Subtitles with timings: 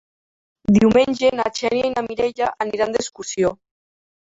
[0.77, 3.59] Diumenge na Xènia i na Mireia aniran d'excursió.